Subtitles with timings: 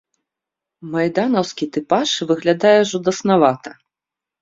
[0.95, 3.69] Майданаўскі тыпаж выглядае жудаснавата.